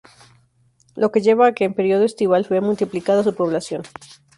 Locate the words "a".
1.45-1.53